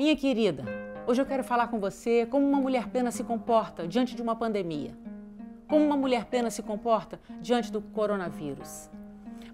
Minha 0.00 0.16
querida, 0.16 0.64
hoje 1.06 1.20
eu 1.20 1.26
quero 1.26 1.44
falar 1.44 1.68
com 1.68 1.78
você 1.78 2.24
como 2.24 2.48
uma 2.48 2.58
mulher 2.58 2.88
plena 2.88 3.10
se 3.10 3.22
comporta 3.22 3.86
diante 3.86 4.16
de 4.16 4.22
uma 4.22 4.34
pandemia. 4.34 4.96
Como 5.68 5.84
uma 5.84 5.94
mulher 5.94 6.24
plena 6.24 6.48
se 6.48 6.62
comporta 6.62 7.20
diante 7.38 7.70
do 7.70 7.82
coronavírus. 7.82 8.88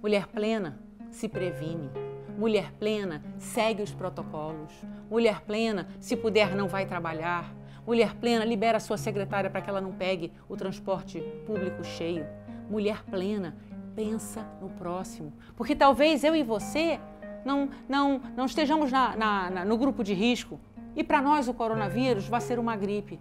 Mulher 0.00 0.28
plena 0.28 0.78
se 1.10 1.28
previne. 1.28 1.90
Mulher 2.38 2.70
plena 2.74 3.24
segue 3.38 3.82
os 3.82 3.92
protocolos. 3.92 4.72
Mulher 5.10 5.40
plena, 5.40 5.88
se 5.98 6.16
puder, 6.16 6.54
não 6.54 6.68
vai 6.68 6.86
trabalhar. 6.86 7.52
Mulher 7.84 8.14
plena 8.14 8.44
libera 8.44 8.78
sua 8.78 8.96
secretária 8.96 9.50
para 9.50 9.60
que 9.60 9.68
ela 9.68 9.80
não 9.80 9.90
pegue 9.90 10.32
o 10.48 10.56
transporte 10.56 11.18
público 11.44 11.82
cheio. 11.82 12.24
Mulher 12.70 13.02
plena 13.02 13.56
pensa 13.96 14.46
no 14.60 14.68
próximo. 14.68 15.32
Porque 15.56 15.74
talvez 15.74 16.22
eu 16.22 16.36
e 16.36 16.44
você 16.44 17.00
não, 17.46 17.70
não, 17.88 18.20
não 18.36 18.44
estejamos 18.44 18.90
na, 18.90 19.16
na, 19.16 19.50
na, 19.50 19.64
no 19.64 19.78
grupo 19.78 20.02
de 20.02 20.12
risco 20.12 20.60
e 20.96 21.04
para 21.04 21.22
nós 21.22 21.46
o 21.46 21.54
coronavírus 21.54 22.26
vai 22.26 22.40
ser 22.40 22.58
uma 22.58 22.76
gripe. 22.76 23.20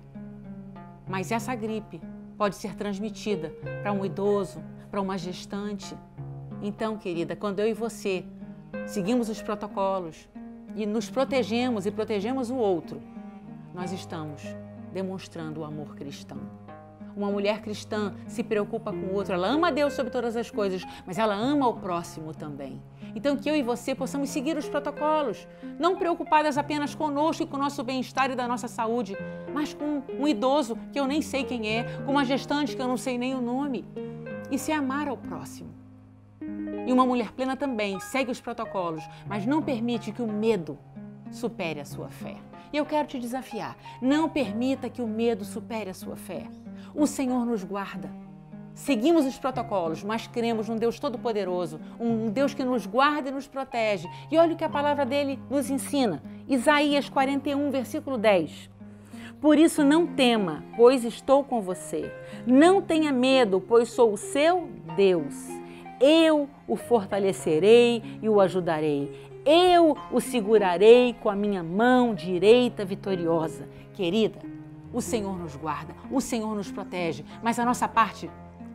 Mas 1.07 1.31
essa 1.31 1.53
gripe 1.53 2.01
pode 2.35 2.55
ser 2.55 2.75
transmitida 2.75 3.53
para 3.83 3.93
um 3.93 4.03
idoso, 4.03 4.63
para 4.89 4.99
uma 4.99 5.17
gestante. 5.17 5.95
Então, 6.61 6.97
querida, 6.97 7.35
quando 7.35 7.59
eu 7.59 7.67
e 7.67 7.73
você 7.73 8.25
seguimos 8.87 9.29
os 9.29 9.41
protocolos 9.41 10.27
e 10.75 10.85
nos 10.85 11.09
protegemos 11.09 11.85
e 11.85 11.91
protegemos 11.91 12.49
o 12.49 12.55
outro, 12.55 13.01
nós 13.73 13.91
estamos 13.91 14.41
demonstrando 14.91 15.61
o 15.61 15.63
amor 15.63 15.95
cristão. 15.95 16.64
Uma 17.15 17.31
mulher 17.31 17.61
cristã 17.61 18.13
se 18.27 18.43
preocupa 18.43 18.91
com 18.91 19.07
o 19.07 19.13
outro, 19.13 19.33
ela 19.33 19.47
ama 19.47 19.71
Deus 19.71 19.93
sobre 19.93 20.11
todas 20.11 20.35
as 20.35 20.51
coisas, 20.51 20.83
mas 21.05 21.17
ela 21.17 21.33
ama 21.33 21.67
o 21.67 21.73
próximo 21.73 22.33
também. 22.33 22.81
Então, 23.15 23.37
que 23.37 23.49
eu 23.49 23.55
e 23.55 23.63
você 23.63 23.95
possamos 23.95 24.29
seguir 24.29 24.57
os 24.57 24.67
protocolos, 24.67 25.47
não 25.79 25.95
preocupadas 25.95 26.57
apenas 26.57 26.93
conosco 26.93 27.43
e 27.43 27.47
com 27.47 27.55
o 27.55 27.59
nosso 27.59 27.81
bem-estar 27.81 28.29
e 28.29 28.35
da 28.35 28.45
nossa 28.45 28.67
saúde, 28.67 29.15
mas 29.53 29.73
com 29.73 30.03
um 30.19 30.27
idoso 30.27 30.77
que 30.91 30.99
eu 30.99 31.07
nem 31.07 31.21
sei 31.21 31.45
quem 31.45 31.69
é, 31.69 31.83
com 32.05 32.11
uma 32.11 32.25
gestante 32.25 32.75
que 32.75 32.81
eu 32.81 32.87
não 32.87 32.97
sei 32.97 33.17
nem 33.17 33.33
o 33.33 33.41
nome. 33.41 33.85
E 34.51 34.59
se 34.59 34.73
amar 34.73 35.07
ao 35.07 35.15
próximo. 35.15 35.69
E 36.85 36.91
uma 36.91 37.05
mulher 37.05 37.31
plena 37.31 37.55
também 37.55 37.99
segue 38.01 38.29
os 38.29 38.41
protocolos, 38.41 39.03
mas 39.25 39.45
não 39.45 39.61
permite 39.61 40.11
que 40.11 40.21
o 40.21 40.27
medo 40.27 40.77
supere 41.31 41.79
a 41.79 41.85
sua 41.85 42.09
fé. 42.09 42.35
E 42.71 42.77
eu 42.77 42.85
quero 42.85 43.07
te 43.07 43.19
desafiar: 43.19 43.77
não 44.01 44.29
permita 44.29 44.89
que 44.89 45.01
o 45.01 45.07
medo 45.07 45.45
supere 45.45 45.89
a 45.89 45.93
sua 45.93 46.15
fé. 46.15 46.47
O 46.93 47.05
Senhor 47.07 47.45
nos 47.45 47.63
guarda. 47.63 48.09
Seguimos 48.73 49.25
os 49.25 49.37
protocolos, 49.37 50.03
mas 50.03 50.27
cremos 50.27 50.67
num 50.67 50.75
Deus 50.75 50.99
todo-poderoso, 50.99 51.79
um 51.97 52.29
Deus 52.29 52.53
que 52.53 52.63
nos 52.63 52.85
guarda 52.85 53.29
e 53.29 53.31
nos 53.31 53.47
protege. 53.47 54.05
E 54.29 54.37
olha 54.37 54.53
o 54.53 54.57
que 54.57 54.65
a 54.65 54.69
palavra 54.69 55.05
dele 55.05 55.39
nos 55.49 55.69
ensina. 55.69 56.21
Isaías 56.45 57.07
41, 57.07 57.71
versículo 57.71 58.17
10. 58.17 58.69
Por 59.39 59.57
isso 59.57 59.83
não 59.83 60.05
tema, 60.05 60.63
pois 60.75 61.05
estou 61.05 61.43
com 61.43 61.61
você. 61.61 62.11
Não 62.45 62.81
tenha 62.81 63.13
medo, 63.13 63.61
pois 63.61 63.89
sou 63.89 64.11
o 64.11 64.17
seu 64.17 64.67
Deus. 64.97 65.64
Eu 65.99 66.49
o 66.67 66.75
fortalecerei 66.75 68.19
e 68.21 68.29
o 68.29 68.39
ajudarei. 68.39 69.29
Eu 69.45 69.95
o 70.11 70.19
segurarei 70.19 71.13
com 71.13 71.29
a 71.29 71.35
minha 71.35 71.63
mão 71.63 72.15
direita 72.15 72.83
vitoriosa. 72.83 73.67
Querida, 73.93 74.39
o 74.91 75.01
Senhor 75.01 75.37
nos 75.37 75.55
guarda, 75.55 75.95
o 76.09 76.19
Senhor 76.19 76.55
nos 76.55 76.71
protege, 76.71 77.23
mas 77.43 77.59
a 77.59 77.65
nossa 77.65 77.87
parte 77.87 78.29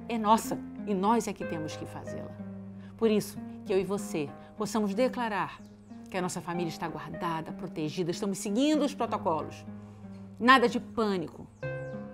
é 0.09 0.19
nossa 0.19 0.59
e 0.87 0.95
nós 0.95 1.27
é 1.27 1.33
que 1.33 1.45
temos 1.45 1.77
que 1.77 1.87
fazê-la. 1.87 2.31
Por 2.97 3.11
isso, 3.11 3.39
que 3.65 3.73
eu 3.73 3.79
e 3.79 3.85
você 3.85 4.29
possamos 4.57 4.95
declarar 4.95 5.61
que 6.11 6.17
a 6.17 6.23
nossa 6.23 6.41
família 6.41 6.69
está 6.69 6.89
guardada, 6.89 7.53
protegida, 7.53 8.11
estamos 8.11 8.39
seguindo 8.39 8.85
os 8.85 8.95
protocolos. 8.95 9.65
Nada 10.39 10.69
de 10.69 10.81
pânico. 10.81 11.47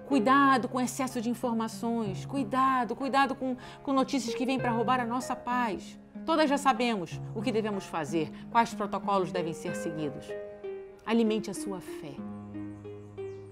Cuidado 0.07 0.69
com 0.69 0.81
excesso 0.81 1.21
de 1.21 1.29
informações, 1.29 2.25
cuidado, 2.25 2.95
cuidado 2.95 3.35
com, 3.35 3.57
com 3.83 3.93
notícias 3.93 4.35
que 4.35 4.47
vêm 4.47 4.59
para 4.59 4.71
roubar 4.71 5.01
a 5.01 5.07
nossa 5.07 5.35
paz. 5.35 5.99
Todas 6.25 6.49
já 6.49 6.57
sabemos 6.57 7.21
o 7.35 7.43
que 7.43 7.53
devemos 7.53 7.85
fazer, 7.85 8.31
quais 8.51 8.73
protocolos 8.73 9.33
devem 9.33 9.53
ser 9.53 9.75
seguidos. 9.75 10.27
Alimente 11.05 11.51
a 11.51 11.55
sua 11.55 11.81
fé 11.81 12.15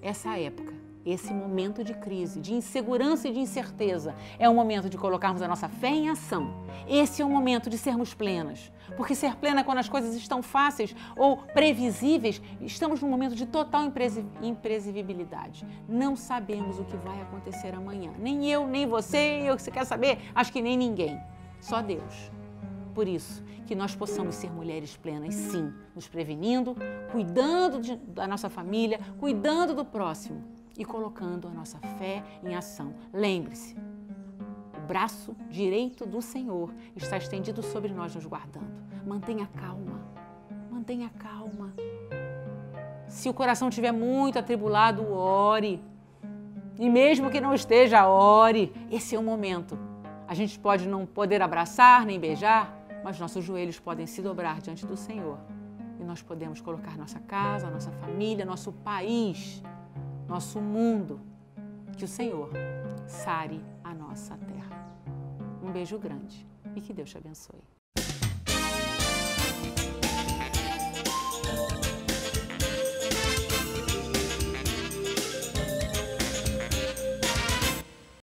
essa 0.04 0.38
época, 0.38 0.73
esse 1.04 1.32
momento 1.32 1.84
de 1.84 1.92
crise, 1.94 2.40
de 2.40 2.54
insegurança 2.54 3.28
e 3.28 3.32
de 3.32 3.38
incerteza, 3.38 4.14
é 4.38 4.48
o 4.48 4.54
momento 4.54 4.88
de 4.88 4.96
colocarmos 4.96 5.42
a 5.42 5.48
nossa 5.48 5.68
fé 5.68 5.90
em 5.90 6.08
ação. 6.08 6.64
Esse 6.88 7.20
é 7.20 7.24
o 7.24 7.28
momento 7.28 7.68
de 7.68 7.76
sermos 7.76 8.14
plenas. 8.14 8.72
Porque 8.96 9.14
ser 9.14 9.36
plena 9.36 9.60
é 9.60 9.64
quando 9.64 9.78
as 9.78 9.88
coisas 9.88 10.14
estão 10.14 10.42
fáceis 10.42 10.94
ou 11.16 11.36
previsíveis, 11.36 12.40
estamos 12.60 13.02
num 13.02 13.08
momento 13.08 13.34
de 13.34 13.44
total 13.44 13.82
imprevisibilidade. 14.40 15.66
Não 15.88 16.16
sabemos 16.16 16.78
o 16.78 16.84
que 16.84 16.96
vai 16.96 17.20
acontecer 17.20 17.74
amanhã. 17.74 18.12
Nem 18.18 18.50
eu, 18.50 18.66
nem 18.66 18.86
você, 18.86 19.42
eu, 19.44 19.58
você 19.58 19.70
quer 19.70 19.84
saber? 19.84 20.18
Acho 20.34 20.52
que 20.52 20.62
nem 20.62 20.76
ninguém. 20.76 21.20
Só 21.60 21.82
Deus. 21.82 22.30
Por 22.94 23.08
isso, 23.08 23.42
que 23.66 23.74
nós 23.74 23.94
possamos 23.96 24.36
ser 24.36 24.50
mulheres 24.52 24.96
plenas, 24.96 25.34
sim, 25.34 25.72
nos 25.94 26.06
prevenindo, 26.06 26.76
cuidando 27.10 27.80
de, 27.80 27.96
da 27.96 28.26
nossa 28.26 28.48
família, 28.48 29.00
cuidando 29.18 29.74
do 29.74 29.84
próximo 29.84 30.54
e 30.78 30.84
colocando 30.84 31.48
a 31.48 31.50
nossa 31.50 31.78
fé 31.98 32.22
em 32.42 32.54
ação. 32.54 32.94
Lembre-se, 33.12 33.76
o 34.76 34.86
braço 34.86 35.36
direito 35.48 36.04
do 36.06 36.20
Senhor 36.20 36.72
está 36.96 37.16
estendido 37.16 37.62
sobre 37.62 37.92
nós, 37.92 38.14
nos 38.14 38.26
guardando. 38.26 38.72
Mantenha 39.06 39.46
calma, 39.46 40.00
mantenha 40.70 41.10
calma. 41.18 41.72
Se 43.06 43.28
o 43.28 43.34
coração 43.34 43.68
estiver 43.68 43.92
muito 43.92 44.38
atribulado, 44.38 45.12
ore. 45.12 45.82
E 46.78 46.90
mesmo 46.90 47.30
que 47.30 47.40
não 47.40 47.54
esteja, 47.54 48.08
ore. 48.08 48.72
Esse 48.90 49.14
é 49.14 49.18
o 49.18 49.22
momento. 49.22 49.78
A 50.26 50.34
gente 50.34 50.58
pode 50.58 50.88
não 50.88 51.06
poder 51.06 51.40
abraçar 51.40 52.04
nem 52.04 52.18
beijar, 52.18 52.74
mas 53.04 53.20
nossos 53.20 53.44
joelhos 53.44 53.78
podem 53.78 54.06
se 54.06 54.20
dobrar 54.22 54.60
diante 54.60 54.84
do 54.84 54.96
Senhor 54.96 55.38
e 56.00 56.04
nós 56.04 56.22
podemos 56.22 56.60
colocar 56.60 56.96
nossa 56.96 57.18
casa, 57.20 57.70
nossa 57.70 57.90
família, 57.92 58.44
nosso 58.44 58.72
país, 58.72 59.62
nosso 60.28 60.60
mundo, 60.60 61.20
que 61.96 62.04
o 62.04 62.08
Senhor 62.08 62.50
sare 63.06 63.60
a 63.82 63.94
nossa 63.94 64.36
terra. 64.36 64.98
Um 65.62 65.70
beijo 65.70 65.98
grande 65.98 66.46
e 66.74 66.80
que 66.80 66.92
Deus 66.92 67.10
te 67.10 67.18
abençoe. 67.18 67.73